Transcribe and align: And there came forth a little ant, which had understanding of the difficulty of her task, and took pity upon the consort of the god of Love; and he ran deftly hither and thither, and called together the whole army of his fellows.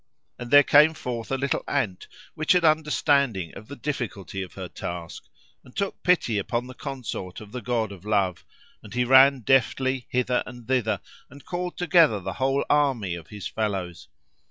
And 0.39 0.49
there 0.49 0.63
came 0.63 0.95
forth 0.95 1.29
a 1.31 1.37
little 1.37 1.63
ant, 1.67 2.07
which 2.33 2.53
had 2.53 2.65
understanding 2.65 3.53
of 3.55 3.67
the 3.67 3.75
difficulty 3.75 4.41
of 4.41 4.55
her 4.55 4.67
task, 4.67 5.25
and 5.63 5.75
took 5.75 6.01
pity 6.01 6.39
upon 6.39 6.65
the 6.65 6.73
consort 6.73 7.39
of 7.39 7.51
the 7.51 7.61
god 7.61 7.91
of 7.91 8.03
Love; 8.03 8.43
and 8.81 8.95
he 8.95 9.05
ran 9.05 9.41
deftly 9.41 10.07
hither 10.09 10.41
and 10.47 10.67
thither, 10.67 11.01
and 11.29 11.45
called 11.45 11.77
together 11.77 12.19
the 12.19 12.33
whole 12.41 12.65
army 12.67 13.13
of 13.13 13.27
his 13.27 13.45
fellows. 13.45 14.07